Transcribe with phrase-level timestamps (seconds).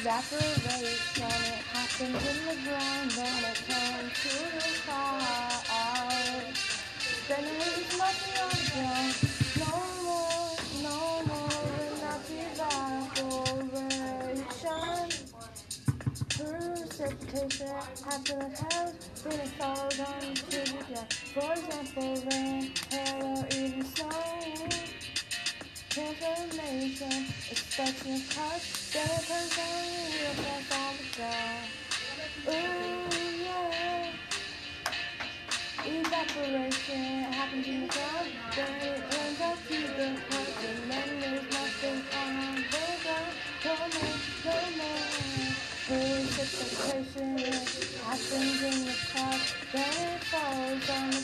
[0.00, 1.24] evaporation.
[1.24, 6.54] It happens in the ground, then it turns to the cloud.
[7.28, 9.14] Then there's nothing on the ground.
[9.58, 9.72] No
[10.04, 10.50] more,
[10.82, 12.30] no more, and that's
[13.18, 15.08] evaporation.
[16.38, 17.68] Precipitation
[18.04, 21.12] happens in the clouds, then it falls onto the ground.
[21.34, 22.72] For example, rain,
[27.78, 31.66] expecting you touch, then it turns on real fast on the ground.
[32.48, 33.06] Ooh,
[33.44, 34.10] yeah.
[35.86, 37.88] Evaporation happens in the
[38.56, 43.34] then it turns out to the touch, and then there's nothing on the ground.
[43.64, 45.06] No more, no more.
[45.86, 47.30] Precipitation
[48.02, 51.22] happens in the cloud, then it falls on the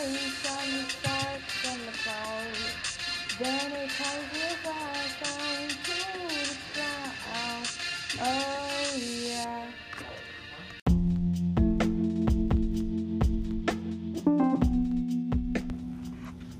[0.00, 2.98] From the clouds.
[3.38, 5.28] Then it comes with us to
[5.84, 6.00] the.
[8.22, 9.66] Oh yeah.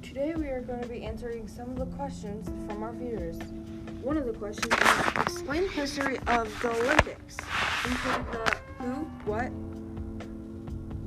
[0.02, 3.38] Today we are going to be answering some of the questions from our viewers.
[4.02, 7.38] One of the questions is explain the history of the Olympics,
[7.86, 9.50] including the who, what,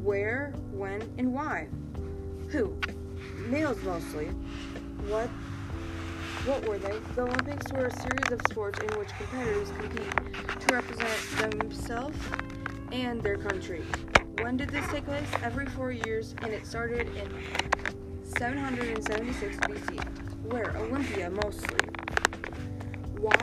[0.03, 1.67] where, when, and why.
[2.53, 2.71] Who?
[3.49, 4.27] Males mostly.
[5.07, 5.27] What?
[6.45, 6.99] What were they?
[7.15, 12.15] The Olympics were a series of sports in which competitors compete to represent themselves
[12.91, 13.81] and their country.
[14.39, 15.27] When did this take place?
[15.41, 17.27] Every four years, and it started in
[18.23, 20.43] 776 BC.
[20.43, 20.77] Where?
[20.77, 21.79] Olympia, mostly.
[23.17, 23.35] Why?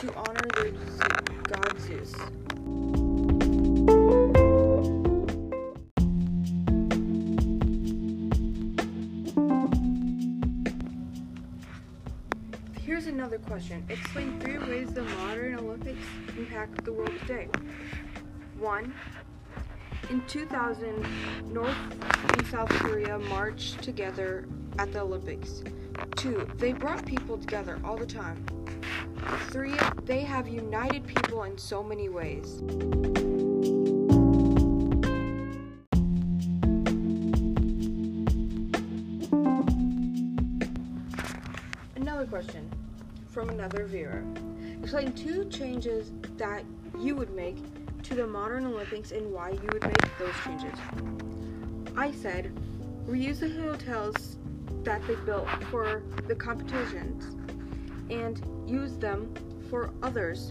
[0.00, 0.74] To honor the
[1.48, 2.12] god Zeus.
[12.88, 13.84] Here's another question.
[13.90, 16.06] Explain three ways the modern Olympics
[16.38, 17.46] impact the world today.
[18.58, 18.94] One,
[20.08, 21.06] in 2000,
[21.52, 21.76] North
[22.32, 24.48] and South Korea marched together
[24.78, 25.62] at the Olympics.
[26.16, 28.42] Two, they brought people together all the time.
[29.50, 32.62] Three, they have united people in so many ways.
[42.08, 42.72] Another question
[43.28, 44.24] from another viewer.
[44.82, 46.64] Explain two changes that
[46.98, 47.58] you would make
[48.04, 50.72] to the modern Olympics and why you would make those changes.
[51.98, 52.50] I said,
[53.06, 54.38] reuse the hotels
[54.84, 57.36] that they built for the competitions
[58.08, 59.34] and use them
[59.68, 60.50] for others,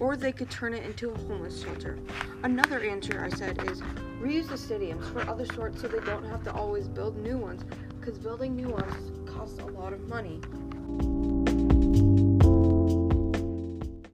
[0.00, 2.00] or they could turn it into a homeless shelter.
[2.42, 3.80] Another answer I said is
[4.20, 7.64] reuse the stadiums for other sports so they don't have to always build new ones,
[8.06, 10.40] because building new ones costs a lot of money.